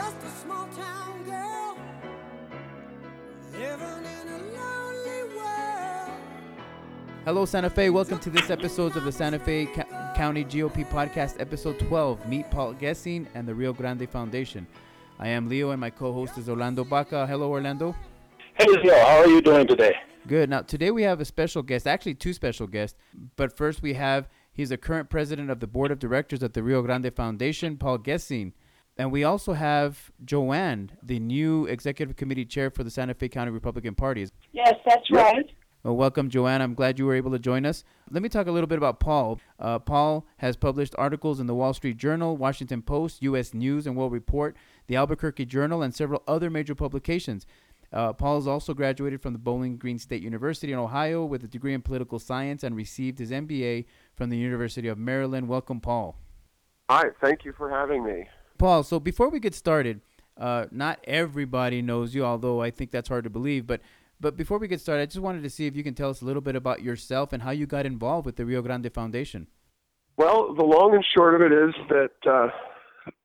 [0.00, 1.76] Just a small town girl
[3.52, 6.10] living in a lonely world.
[7.26, 7.90] Hello, Santa Fe.
[7.90, 12.26] Welcome to this episode of the Santa Fe Ca- County GOP Podcast, episode 12.
[12.26, 14.66] Meet Paul Gessing and the Rio Grande Foundation.
[15.18, 17.26] I am Leo, and my co-host is Orlando Baca.
[17.26, 17.94] Hello, Orlando.
[18.54, 19.96] Hey Leo, how are you doing today?
[20.26, 20.48] Good.
[20.48, 22.96] Now, today we have a special guest, actually two special guests.
[23.36, 26.62] But first, we have he's the current president of the board of directors of the
[26.62, 28.54] Rio Grande Foundation, Paul Gessing.
[29.00, 33.50] And we also have Joanne, the new executive committee chair for the Santa Fe County
[33.50, 34.28] Republican Party.
[34.52, 35.50] Yes, that's right.
[35.82, 36.60] Well, welcome, Joanne.
[36.60, 37.82] I'm glad you were able to join us.
[38.10, 39.40] Let me talk a little bit about Paul.
[39.58, 43.54] Uh, Paul has published articles in the Wall Street Journal, Washington Post, U.S.
[43.54, 44.54] News and World Report,
[44.86, 47.46] the Albuquerque Journal, and several other major publications.
[47.94, 51.48] Uh, Paul has also graduated from the Bowling Green State University in Ohio with a
[51.48, 55.48] degree in political science and received his MBA from the University of Maryland.
[55.48, 56.18] Welcome, Paul.
[56.90, 58.26] Hi, thank you for having me.
[58.60, 60.02] Paul, so before we get started,
[60.36, 63.66] uh, not everybody knows you, although I think that's hard to believe.
[63.66, 63.80] But
[64.20, 66.20] but before we get started, I just wanted to see if you can tell us
[66.20, 69.46] a little bit about yourself and how you got involved with the Rio Grande Foundation.
[70.18, 72.48] Well, the long and short of it is that uh,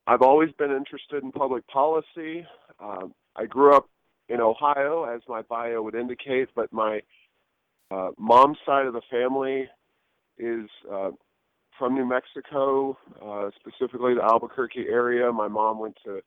[0.08, 2.46] I've always been interested in public policy.
[2.80, 3.90] Um, I grew up
[4.30, 7.02] in Ohio, as my bio would indicate, but my
[7.92, 9.68] uh, mom's side of the family
[10.38, 11.12] is uh,
[11.78, 15.32] from New Mexico, uh, specifically the Albuquerque area.
[15.32, 16.22] My mom went to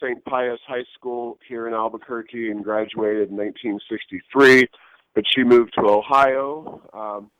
[0.00, 0.24] St.
[0.24, 4.68] Pius High School here in Albuquerque and graduated in 1963,
[5.14, 6.80] but she moved to Ohio.
[6.92, 7.30] Um,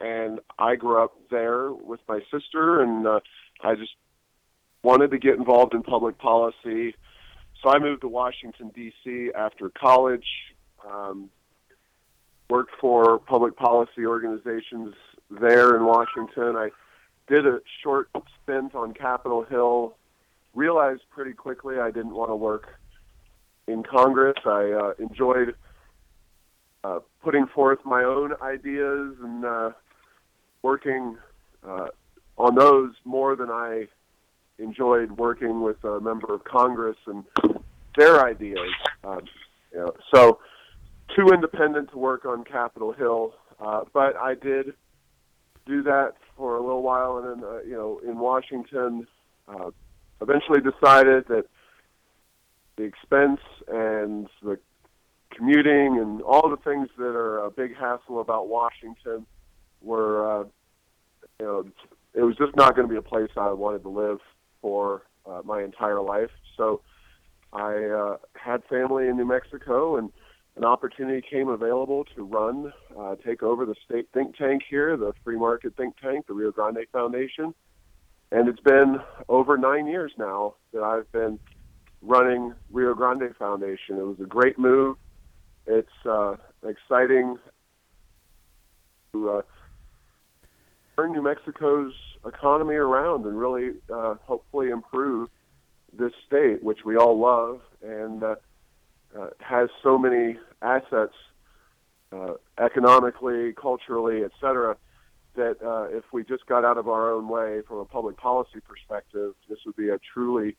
[0.00, 3.20] and I grew up there with my sister, and uh,
[3.62, 3.92] I just
[4.82, 6.94] wanted to get involved in public policy.
[7.62, 9.30] So I moved to Washington, D.C.
[9.36, 10.26] after college,
[10.88, 11.30] um,
[12.48, 14.94] worked for public policy organizations
[15.30, 16.56] there in Washington.
[16.56, 16.70] I
[17.28, 18.08] did a short
[18.42, 19.96] stint on Capitol Hill,
[20.54, 22.78] realized pretty quickly I didn't want to work
[23.66, 24.36] in Congress.
[24.44, 25.54] I uh, enjoyed
[26.84, 29.70] uh, putting forth my own ideas and uh,
[30.62, 31.16] working
[31.66, 31.88] uh,
[32.38, 33.88] on those more than I
[34.58, 37.24] enjoyed working with a member of Congress and
[37.96, 38.70] their ideas.
[39.04, 39.22] Um,
[39.72, 40.38] you know, so
[41.14, 44.74] too independent to work on Capitol Hill, uh, but I did
[45.66, 49.06] do that for a little while, and then uh, you know, in Washington,
[49.48, 49.70] uh,
[50.20, 51.44] eventually decided that
[52.76, 54.58] the expense and the
[55.30, 59.26] commuting and all the things that are a big hassle about Washington
[59.82, 60.44] were, uh,
[61.40, 61.64] you know,
[62.14, 64.18] it was just not going to be a place I wanted to live
[64.62, 66.30] for uh, my entire life.
[66.56, 66.80] So
[67.52, 70.10] I uh, had family in New Mexico, and
[70.56, 75.12] an opportunity came available to run, uh, take over the state think tank here, the
[75.22, 77.54] free market think tank, the Rio Grande Foundation.
[78.32, 81.38] And it's been over nine years now that I've been
[82.00, 83.98] running Rio Grande Foundation.
[83.98, 84.96] It was a great move.
[85.66, 86.36] It's uh,
[86.66, 87.38] exciting
[89.12, 89.42] to uh,
[90.96, 91.92] turn New Mexico's
[92.24, 95.28] economy around and really uh, hopefully improve
[95.96, 98.34] this state, which we all love and uh,
[99.18, 101.14] uh, has so many assets
[102.12, 104.76] uh, economically, culturally, et cetera,
[105.34, 108.60] that uh, if we just got out of our own way from a public policy
[108.66, 110.56] perspective, this would be a truly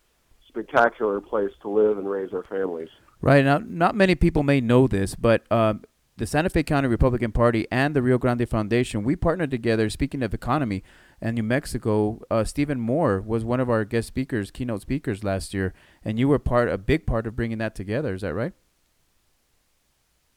[0.47, 2.90] spectacular place to live and raise our families.
[3.22, 5.84] Right now, not many people may know this, but um,
[6.18, 9.90] the Santa Fe County Republican Party and the Rio Grande Foundation, we partnered together.
[9.90, 10.84] Speaking of economy
[11.19, 15.53] and New Mexico, uh, Stephen Moore was one of our guest speakers, keynote speakers last
[15.53, 18.14] year, and you were part, a big part of bringing that together.
[18.14, 18.53] Is that right?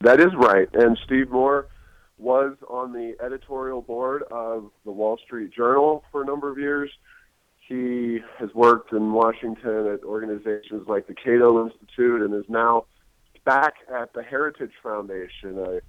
[0.01, 0.67] That is right.
[0.73, 1.67] And Steve Moore
[2.17, 6.89] was on the editorial board of the Wall Street Journal for a number of years.
[7.67, 12.85] He has worked in Washington at organizations like the Cato Institute and is now
[13.45, 15.79] back at the Heritage Foundation, a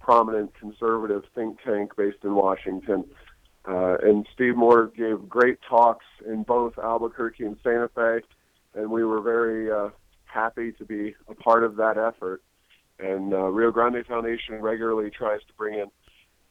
[0.00, 3.04] prominent conservative think tank based in Washington.
[3.66, 8.20] Uh, and Steve Moore gave great talks in both Albuquerque and Santa Fe,
[8.74, 9.90] and we were very uh,
[10.26, 12.42] happy to be a part of that effort.
[13.02, 15.86] And uh, Rio Grande Foundation regularly tries to bring in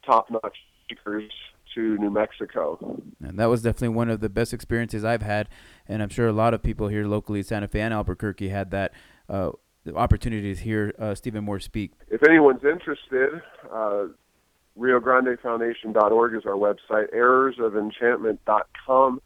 [0.05, 1.31] top-notch speakers
[1.75, 3.01] to New Mexico.
[3.23, 5.47] And that was definitely one of the best experiences I've had,
[5.87, 8.71] and I'm sure a lot of people here locally in Santa Fe and Albuquerque had
[8.71, 8.93] that
[9.29, 9.51] uh,
[9.85, 11.93] the opportunity to hear uh, Stephen Moore speak.
[12.09, 14.07] If anyone's interested, uh,
[14.77, 17.13] RioGrandeFoundation.org is our website.
[17.15, 19.21] ErrorsOfEnchantment.com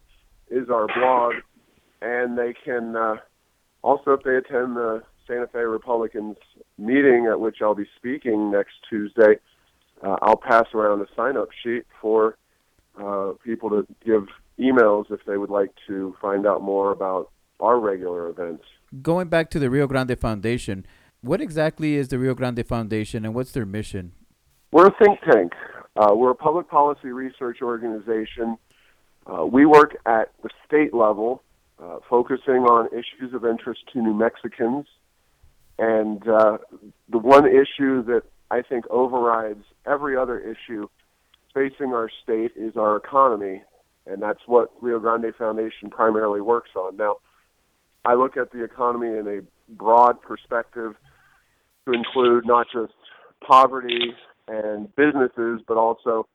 [0.48, 1.34] is our blog,
[2.00, 3.16] and they can uh,
[3.86, 6.36] also, if they attend the Santa Fe Republicans
[6.78, 9.36] meeting at which I'll be speaking next Tuesday,
[10.02, 12.36] uh, I'll pass around a sign-up sheet for
[13.00, 14.26] uh, people to give
[14.58, 17.30] emails if they would like to find out more about
[17.60, 18.64] our regular events.
[19.02, 20.86] Going back to the Rio Grande Foundation,
[21.20, 24.12] what exactly is the Rio Grande Foundation and what's their mission?
[24.72, 25.52] We're a think tank.
[25.96, 28.58] Uh, we're a public policy research organization.
[29.26, 31.42] Uh, we work at the state level,
[31.82, 34.86] uh, focusing on issues of interest to New Mexicans.
[35.78, 36.58] And uh,
[37.08, 40.88] the one issue that I think overrides every other issue
[41.54, 43.62] facing our state is our economy,
[44.06, 46.96] and that's what Rio Grande Foundation primarily works on.
[46.96, 47.16] Now,
[48.04, 49.40] I look at the economy in a
[49.74, 50.94] broad perspective
[51.86, 52.92] to include not just
[53.46, 54.14] poverty
[54.48, 56.26] and businesses, but also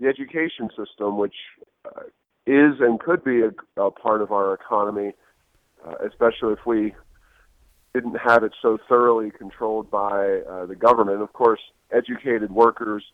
[0.00, 1.34] the education system, which
[1.84, 2.02] uh,
[2.46, 5.12] is and could be a, a part of our economy,
[5.86, 6.94] uh, especially if we
[7.94, 11.22] didn't have it so thoroughly controlled by uh, the government.
[11.22, 13.04] Of course, educated workers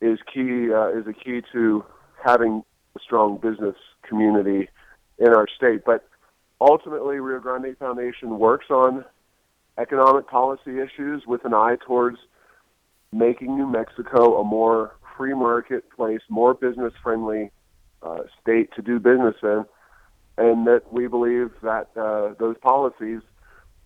[0.00, 1.84] is key uh, is a key to
[2.24, 2.62] having
[2.96, 3.76] a strong business
[4.08, 4.68] community
[5.18, 5.84] in our state.
[5.84, 6.06] But
[6.60, 9.04] ultimately, Rio Grande Foundation works on
[9.78, 12.18] economic policy issues with an eye towards
[13.12, 17.50] making New Mexico a more free market place, more business friendly
[18.02, 19.64] uh, state to do business in,
[20.36, 23.20] and that we believe that uh, those policies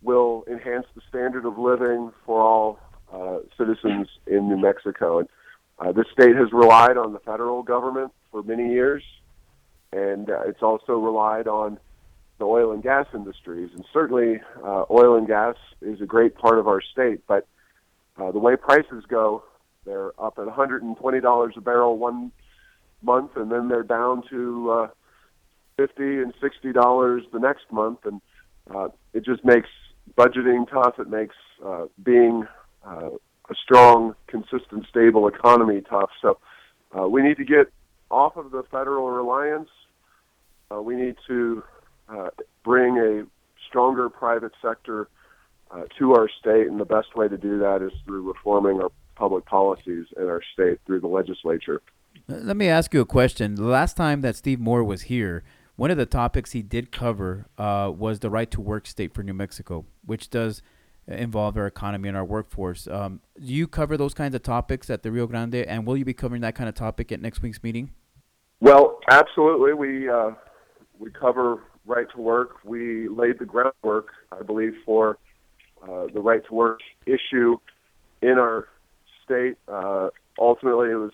[0.03, 2.79] will enhance the standard of living for all
[3.13, 5.19] uh, citizens in New Mexico.
[5.21, 5.29] And
[5.79, 9.03] uh, this state has relied on the federal government for many years,
[9.93, 11.79] and uh, it's also relied on
[12.39, 13.71] the oil and gas industries.
[13.75, 17.47] And certainly, uh, oil and gas is a great part of our state, but
[18.17, 19.45] uh, the way prices go,
[19.85, 22.33] they're up at $120 a barrel one
[23.03, 24.89] month, and then they're down to uh,
[25.77, 28.21] 50 and 60 dollars the next month, and
[28.75, 29.69] uh, it just makes
[30.19, 30.99] budgeting tough.
[30.99, 32.47] It makes uh, being
[32.85, 33.11] uh,
[33.51, 36.11] a strong, consistent, stable economy tough.
[36.21, 36.39] So
[36.99, 37.73] uh, we need to get
[38.11, 39.71] off of the federal reliance.
[40.71, 41.63] Uh, we need to
[42.09, 42.31] uh,
[42.65, 43.25] bring a
[43.69, 45.09] stronger private sector
[45.71, 48.91] uh, to our state, and the best way to do that is through reforming our
[49.15, 51.83] public policies in our state through the legislature.
[52.27, 53.55] Let me ask you a question.
[53.55, 55.45] The last time that Steve Moore was here,
[55.79, 59.23] one of the topics he did cover uh, was the right to work state for
[59.23, 60.61] New Mexico, which does
[61.07, 62.89] involve our economy and our workforce.
[62.89, 66.05] Um, do you cover those kinds of topics at the Rio Grande, and will you
[66.05, 67.93] be covering that kind of topic at next week's meeting?
[68.61, 69.73] Well, absolutely.
[69.73, 70.31] We uh,
[70.99, 72.57] we cover right to work.
[72.65, 75.17] We laid the groundwork, I believe, for
[75.81, 77.57] uh, the right to work issue
[78.21, 78.67] in our
[79.25, 79.55] state.
[79.69, 80.09] Uh,
[80.41, 81.13] ultimately, it was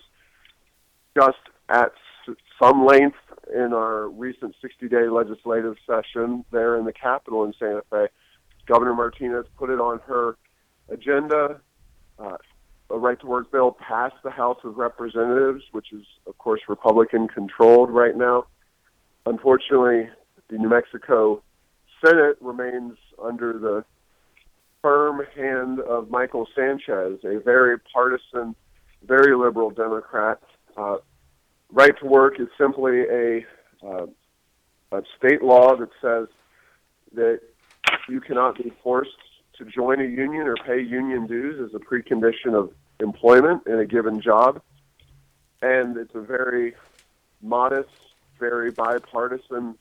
[1.13, 1.37] discussed
[1.69, 1.91] at
[2.59, 3.17] some length
[3.53, 8.07] in our recent 60 day legislative session there in the Capitol in Santa Fe.
[8.65, 10.37] Governor Martinez put it on her
[10.89, 11.61] agenda.
[12.17, 12.37] Uh,
[12.89, 17.27] a right to work bill passed the House of Representatives, which is, of course, Republican
[17.27, 18.45] controlled right now.
[19.25, 20.09] Unfortunately,
[20.49, 21.41] the New Mexico
[22.03, 23.83] Senate remains under the
[24.81, 28.55] firm hand of Michael Sanchez, a very partisan,
[29.03, 30.39] very liberal Democrat.
[30.77, 30.97] Uh,
[31.71, 33.45] right to work is simply a,
[33.85, 34.05] uh,
[34.91, 36.27] a state law that says
[37.13, 37.39] that
[38.09, 39.11] you cannot be forced
[39.57, 43.85] to join a union or pay union dues as a precondition of employment in a
[43.85, 44.61] given job.
[45.61, 46.75] And it's a very
[47.41, 47.89] modest,
[48.39, 49.75] very bipartisan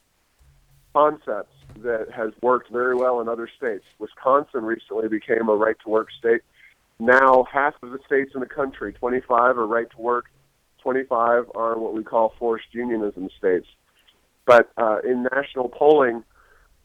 [0.95, 3.85] concept that has worked very well in other states.
[3.99, 6.43] Wisconsin recently became a right to work state.
[7.01, 10.27] Now, half of the states in the country, 25 are right to work,
[10.85, 13.67] 25 are what we call forced unionism states.
[14.47, 16.23] But uh, in national polling,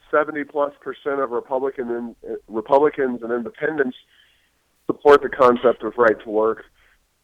[0.09, 3.97] 70 plus percent of Republican uh, Republicans and independents
[4.87, 6.63] support the concept of right to work,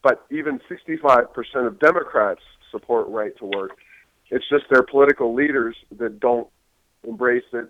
[0.03, 3.71] but even 65 percent of Democrats support right to work.
[4.29, 6.47] It's just their political leaders that don't
[7.07, 7.69] embrace it,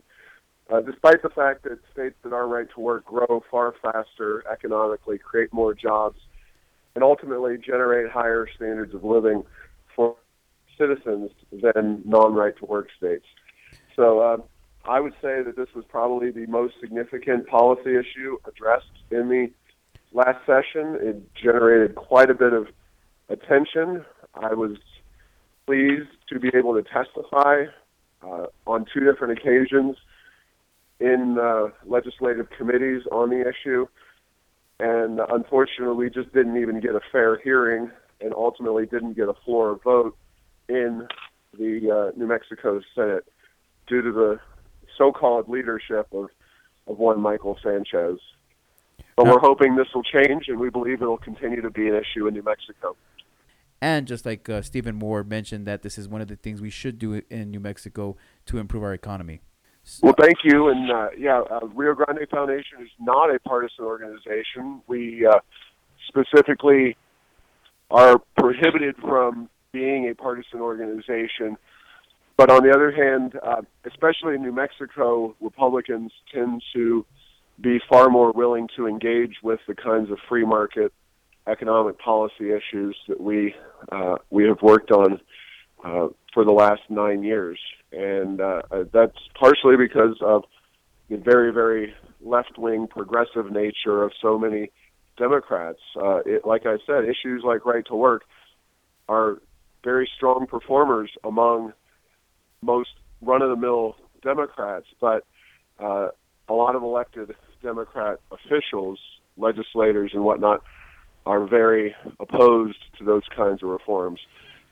[0.74, 5.20] uh, despite the fact that states that are right to work grow far faster economically,
[5.20, 6.20] create more jobs,
[6.96, 9.44] and ultimately generate higher standards of living
[9.96, 10.16] for
[10.78, 13.26] citizens than non-right to work states.
[13.96, 14.38] So uh,
[14.86, 19.52] I would say that this was probably the most significant policy issue addressed in the
[20.14, 20.98] last session.
[21.02, 22.68] It generated quite a bit of
[23.30, 24.06] attention.
[24.34, 24.78] I was
[25.66, 27.66] pleased to be able to testify
[28.22, 29.98] uh, on two different occasions
[31.00, 33.88] in uh, legislative committees on the issue.
[34.80, 37.92] And unfortunately, we just didn't even get a fair hearing
[38.22, 40.18] and ultimately didn't get a floor vote
[40.68, 41.08] in
[41.58, 43.26] the uh, New Mexico Senate
[43.88, 44.40] due to the
[44.98, 46.30] so-called leadership of,
[46.88, 48.20] of one Michael Sanchez.
[49.16, 51.96] But we're hoping this will change, and we believe it will continue to be an
[51.96, 52.98] issue in New Mexico.
[53.82, 56.70] And just like uh, Stephen Moore mentioned, that this is one of the things we
[56.70, 58.18] should do in New Mexico
[58.48, 59.42] to improve our economy.
[60.02, 60.70] Well, thank you.
[60.70, 64.82] And uh, yeah, uh, Rio Grande Foundation is not a partisan organization.
[64.88, 65.40] We uh,
[66.08, 66.98] specifically
[67.92, 71.58] are prohibited from being a partisan organization.
[72.38, 77.06] But on the other hand, uh, especially in New Mexico, Republicans tend to
[77.62, 80.92] be far more willing to engage with the kinds of free market
[81.48, 83.54] economic policy issues that we
[83.92, 85.22] uh, we have worked on
[85.84, 87.60] uh, for the last nine years,
[87.96, 88.62] and uh,
[88.92, 90.44] that's partially because of
[91.10, 94.72] the very very left wing progressive nature of so many
[95.18, 95.80] Democrats.
[95.96, 98.24] Uh, it, like I said, issues like right to work
[99.08, 99.42] are
[99.84, 101.74] very strong performers among
[102.62, 102.90] most
[103.22, 105.24] run of the mill Democrats, but
[105.80, 106.10] uh,
[106.50, 109.00] a lot of elected Democrat officials,
[109.38, 110.64] legislators, and whatnot
[111.26, 114.20] are very opposed to those kinds of reforms.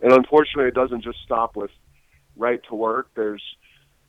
[0.02, 1.72] And unfortunately, it doesn't just stop with
[2.38, 3.10] right to work.
[3.16, 3.44] There's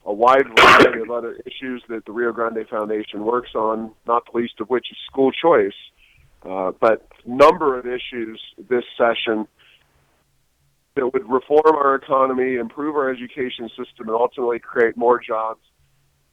[0.05, 4.37] a wide variety of other issues that the Rio Grande Foundation works on, not the
[4.37, 5.73] least of which is school choice.
[6.43, 8.39] Uh, but number of issues
[8.69, 9.47] this session
[10.95, 15.61] that would reform our economy, improve our education system, and ultimately create more jobs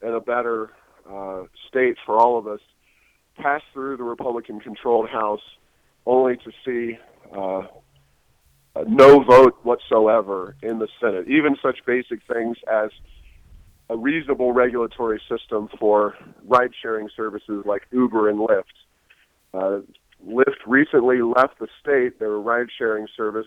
[0.02, 0.70] and a better
[1.10, 2.60] uh, state for all of us
[3.36, 5.40] pass through the Republican-controlled House,
[6.06, 6.98] only to see
[7.36, 7.62] uh,
[8.86, 11.28] no vote whatsoever in the Senate.
[11.28, 12.90] Even such basic things as
[13.90, 16.14] a reasonable regulatory system for
[16.44, 18.62] ride-sharing services like Uber and Lyft.
[19.52, 19.80] Uh,
[20.26, 22.18] Lyft recently left the state.
[22.18, 23.46] Their ride-sharing service.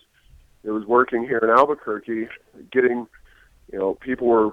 [0.63, 2.27] It was working here in Albuquerque,
[2.71, 3.07] getting,
[3.71, 4.51] you know, people were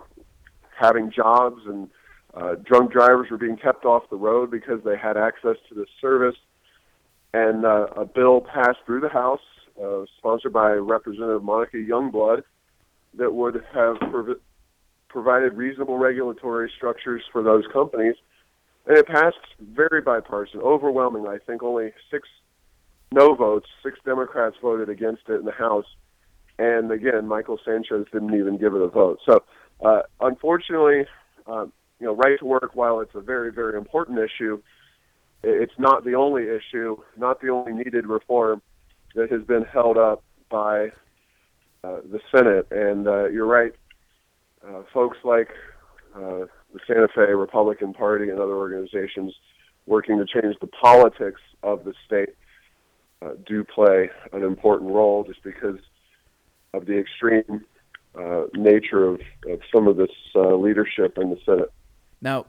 [0.79, 1.89] having jobs and
[2.35, 5.89] uh, drunk drivers were being kept off the road because they had access to this
[6.01, 6.37] service.
[7.35, 9.41] And uh, a bill passed through the House,
[9.81, 12.43] uh, sponsored by Representative Monica Youngblood,
[13.15, 14.41] that would have prov-
[15.09, 18.15] provided reasonable regulatory structures for those companies.
[18.87, 21.27] And it passed very bipartisan, overwhelming.
[21.27, 22.29] I think only six
[23.13, 25.85] no votes, six Democrats voted against it in the House.
[26.59, 29.19] And again, Michael Sanchez didn't even give it a vote.
[29.27, 29.43] So,
[29.85, 31.07] uh, unfortunately,
[31.47, 31.67] uh,
[32.01, 34.63] you know, right to work, while it's a very, very important issue,
[35.43, 38.63] it's not the only issue, not the only needed reform
[39.15, 40.89] that has been held up by
[41.85, 42.67] uh, the Senate.
[42.71, 43.73] And uh, you're right,
[44.67, 45.49] uh, folks like
[46.15, 49.35] uh, the Santa Fe Republican Party and other organizations
[49.87, 52.31] working to change the politics of the state
[53.21, 55.79] uh, do play an important role just because
[56.75, 57.65] of the extreme
[58.19, 61.73] uh, nature of, of some of this leadership in the Senate.
[62.21, 62.47] Now,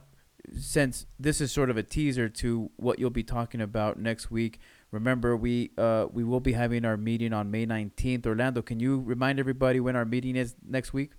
[0.58, 4.60] since this is sort of a teaser to what you'll be talking about next week,
[4.94, 8.26] remember we uh, we will be having our meeting on May 19th.
[8.26, 11.12] Orlando, can you remind everybody when our meeting is next week?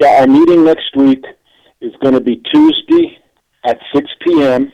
[0.00, 1.22] Yeah, our meeting next week
[1.80, 3.18] is going to be Tuesday
[3.66, 4.72] at 6 p.m.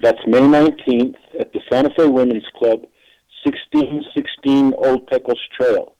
[0.00, 2.80] That's May 19th at the Santa Fe Women's Club,
[3.44, 5.96] 1616 Old Pecos Trail.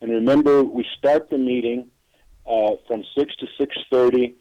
[0.00, 1.88] And remember, we start the meeting
[2.46, 3.46] uh, from 6 to
[3.94, 4.34] 6.30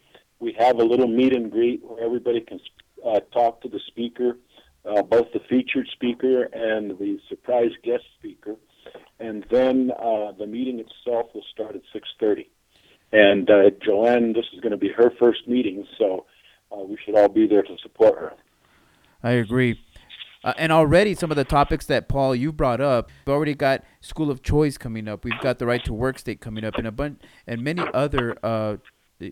[0.43, 2.59] we have a little meet and greet where everybody can
[3.05, 4.37] uh, talk to the speaker,
[4.85, 8.55] uh, both the featured speaker and the surprise guest speaker.
[9.19, 12.47] And then uh, the meeting itself will start at 6:30.
[13.11, 16.25] And uh, Joanne, this is going to be her first meeting, so
[16.71, 18.33] uh, we should all be there to support her.
[19.21, 19.79] I agree.
[20.43, 23.83] Uh, and already some of the topics that Paul you brought up, we've already got
[24.01, 25.23] school of choice coming up.
[25.23, 28.35] We've got the right to work state coming up, and a bunch and many other
[28.43, 28.77] uh,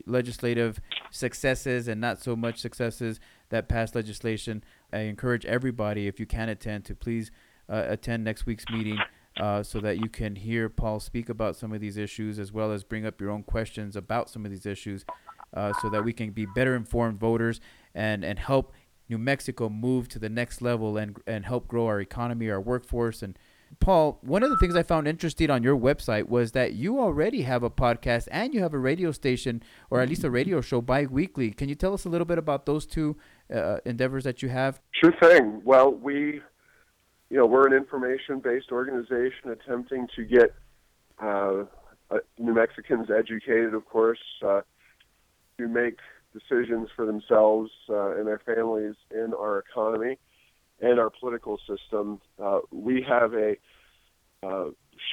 [0.06, 0.80] legislative
[1.10, 3.20] successes and not so much successes
[3.52, 4.64] that passed legislation.
[4.92, 7.32] I encourage everybody, if you can attend, to please
[7.70, 9.00] uh, attend next week's meeting
[9.40, 12.72] uh, so that you can hear Paul speak about some of these issues as well
[12.72, 15.06] as bring up your own questions about some of these issues
[15.54, 17.62] uh, so that we can be better informed voters
[17.94, 18.74] and, and help
[19.08, 23.22] New Mexico move to the next level and, and help grow our economy, our workforce,
[23.22, 23.38] and
[23.80, 27.44] Paul, one of the things I found interesting on your website was that you already
[27.44, 30.82] have a podcast and you have a radio station, or at least a radio show
[30.82, 31.52] bi-weekly.
[31.52, 33.16] Can you tell us a little bit about those two
[33.52, 34.80] uh, endeavors that you have?
[34.92, 35.62] Sure thing.
[35.64, 36.42] Well, we,
[37.30, 40.54] you know, we're an information-based organization attempting to get
[41.22, 41.64] uh,
[42.10, 44.62] uh, New Mexicans educated, of course, uh,
[45.58, 45.98] to make
[46.34, 50.18] decisions for themselves uh, and their families in our economy
[50.82, 52.20] and our political system.
[52.72, 53.58] We have a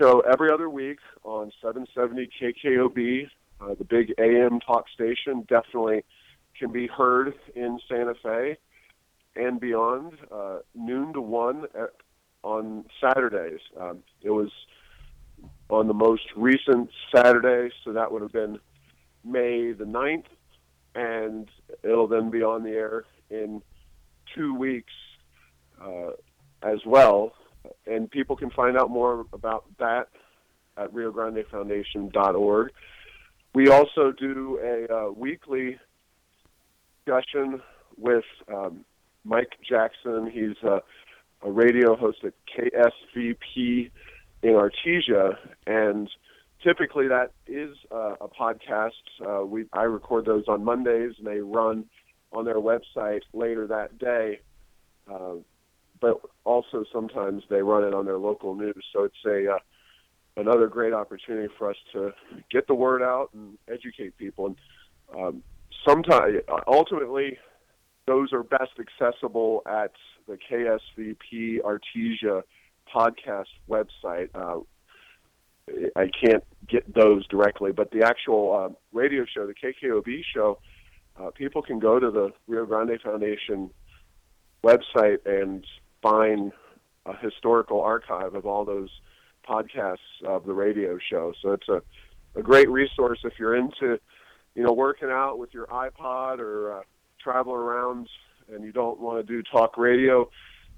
[0.01, 3.29] show every other week on 770 KKOB,
[3.61, 5.45] uh, the big AM talk station.
[5.49, 6.05] Definitely
[6.59, 8.57] can be heard in Santa Fe
[9.37, 11.91] and beyond, uh, noon to 1 at,
[12.43, 13.61] on Saturdays.
[13.79, 14.51] Um, it was
[15.71, 18.59] on the most recent Saturday, so that would have been
[19.25, 20.25] May the 9th
[20.95, 21.49] and
[21.83, 23.63] it'll then be on the air in
[24.35, 24.93] two weeks
[25.81, 26.11] uh,
[26.63, 27.33] as well.
[27.87, 30.09] And people can find out more about that
[30.77, 32.71] at RioGrandeFoundation.org.
[33.55, 35.79] We also do a uh, weekly
[37.09, 37.61] discussion
[37.97, 38.85] with um,
[39.25, 40.31] Mike Jackson.
[40.31, 40.83] He's a,
[41.43, 43.91] a radio host at KSVP
[44.43, 45.37] in Artesia,
[45.67, 46.09] and
[46.63, 48.91] typically that is a podcast.
[49.27, 51.85] Uh, we I record those on Mondays, and they run
[52.33, 54.41] on their website later that day.
[55.11, 55.37] Uh,
[56.01, 58.85] but also sometimes they run it on their local news.
[58.93, 59.59] So it's a uh,
[60.37, 62.13] another great opportunity for us to
[62.53, 64.47] get the word out and educate people.
[64.47, 64.57] And
[65.19, 65.43] um,
[65.87, 67.39] sometimes, ultimately,
[68.07, 69.93] those are best accessible at
[70.27, 72.43] the KSVP Artesia
[72.93, 74.29] podcast website.
[74.35, 74.61] Uh,
[75.97, 80.59] I can't get those directly, but the actual uh, radio show, the KKOB show,
[81.19, 83.71] uh, people can go to the Rio Grande Foundation
[84.65, 85.65] website and
[86.03, 86.53] find
[87.07, 88.91] a historical archive of all those
[89.49, 91.33] podcasts of the radio show.
[91.43, 91.83] So it's a,
[92.37, 93.99] a great resource if you're into,
[94.59, 96.83] you know, working out with your iPod or uh,
[97.23, 98.09] travel around
[98.53, 100.29] and you don't want to do talk radio.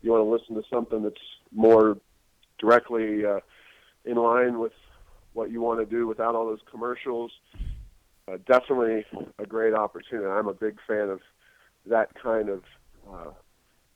[0.03, 1.17] You want to listen to something that's
[1.51, 1.97] more
[2.59, 3.41] directly uh,
[4.05, 4.75] in line with
[5.33, 7.33] what you want to do without all those commercials.
[8.29, 9.07] Uh, definitely
[9.39, 10.29] a great opportunity.
[10.29, 11.21] I'm a big fan of
[11.87, 12.63] that kind of
[13.11, 13.31] uh,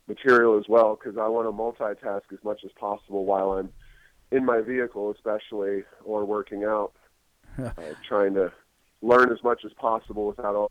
[0.09, 3.69] material as well because I want to multitask as much as possible while I'm
[4.33, 6.95] in my vehicle, especially or working out,
[7.63, 7.71] uh,
[8.09, 8.51] trying to
[9.05, 10.71] learn as much as possible without all.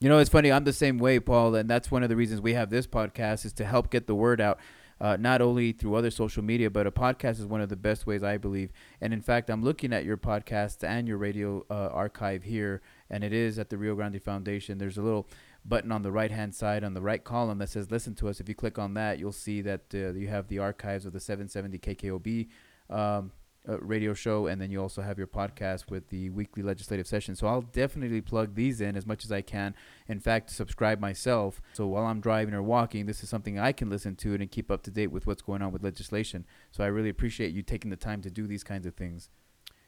[0.00, 0.52] You know, it's funny.
[0.52, 3.44] I'm the same way, Paul, and that's one of the reasons we have this podcast
[3.44, 4.58] is to help get the word out.
[4.98, 8.06] Uh, not only through other social media, but a podcast is one of the best
[8.06, 8.72] ways I believe.
[8.98, 12.80] And in fact, I'm looking at your podcast and your radio uh, archive here,
[13.10, 14.78] and it is at the Rio Grande Foundation.
[14.78, 15.28] There's a little
[15.66, 18.40] button on the right hand side on the right column that says listen to us.
[18.40, 21.20] If you click on that, you'll see that uh, you have the archives of the
[21.20, 22.48] 770 KKOB
[22.88, 23.32] um,
[23.68, 27.34] uh, radio show, and then you also have your podcast with the weekly legislative session.
[27.34, 29.74] So I'll definitely plug these in as much as I can.
[30.08, 31.60] In fact, subscribe myself.
[31.72, 34.70] So while I'm driving or walking, this is something I can listen to and keep
[34.70, 36.44] up to date with what's going on with legislation.
[36.70, 39.30] So I really appreciate you taking the time to do these kinds of things.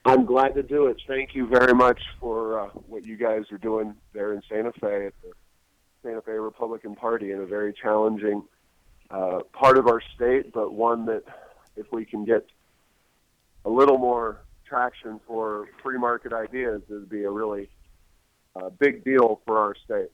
[0.05, 0.97] I'm glad to do it.
[1.07, 5.07] Thank you very much for uh, what you guys are doing there in Santa Fe
[5.07, 5.33] at the
[6.03, 8.43] Santa Fe Republican Party in a very challenging
[9.11, 11.25] uh, part of our state, but one that
[11.77, 12.47] if we can get
[13.69, 17.69] a little more traction for free market ideas, would be a really
[18.57, 20.09] uh, big deal for our state.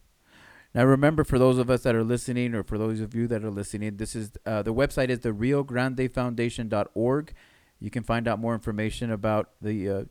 [0.75, 3.45] Now, remember, for those of us that are listening, or for those of you that
[3.45, 7.33] are listening, this is uh, the website is the Rio Grande Foundation.org.
[7.79, 10.05] You can find out more information about the uh,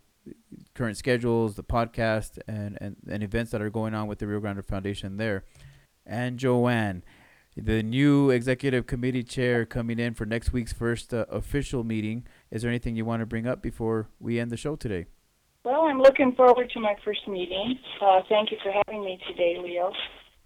[0.74, 4.40] current schedules, the podcast, and, and, and events that are going on with the Rio
[4.40, 5.44] Grande Foundation there.
[6.06, 7.04] And Joanne,
[7.56, 12.26] the new executive committee chair coming in for next week's first uh, official meeting.
[12.54, 15.08] Is there anything you want to bring up before we end the show today?
[15.66, 17.80] Well, I'm looking forward to my first meeting.
[18.00, 19.92] Uh, thank you for having me today, Leo.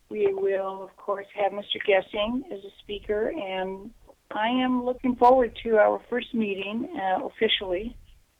[0.10, 1.84] We will, of course, have Mr.
[1.86, 3.92] Gessing as a speaker, and
[4.32, 7.98] I am looking forward to our first meeting uh, officially.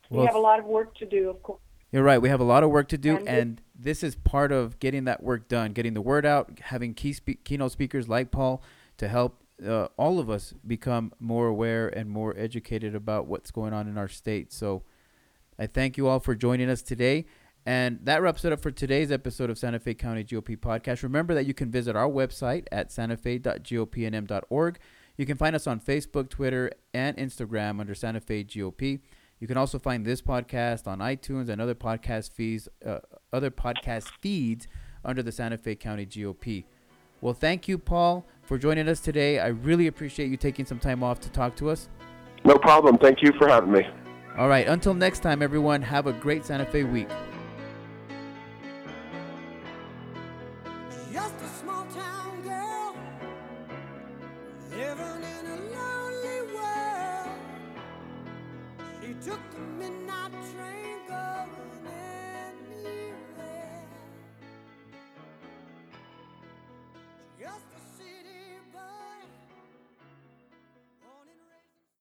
[0.10, 1.60] We have a lot of work to do, of course.
[1.92, 2.22] You're right.
[2.22, 5.04] We have a lot of work to do, And and, this is part of getting
[5.06, 8.64] that work done, getting the word out, having key spe- keynote speakers like Paul
[8.98, 13.74] to help uh, all of us become more aware and more educated about what's going
[13.74, 14.54] on in our state.
[14.54, 14.84] So
[15.58, 17.26] I thank you all for joining us today.
[17.66, 21.04] And that wraps it up for today's episode of Santa Fe County GOP Podcast.
[21.04, 24.80] Remember that you can visit our website at santafe.gopnm.org.
[25.18, 29.02] You can find us on Facebook, Twitter, and Instagram under Santa Fe GOP.
[29.40, 33.00] You can also find this podcast on iTunes and other podcast feeds, uh,
[33.34, 34.68] other podcast feeds
[35.04, 36.66] under the Santa Fe County GOP.
[37.22, 39.40] Well, thank you, Paul, for joining us today.
[39.40, 41.90] I really appreciate you taking some time off to talk to us.
[42.46, 42.98] No problem.
[42.98, 43.82] Thank you for having me.
[44.38, 47.10] All right, until next time, everyone, have a great Santa Fe week.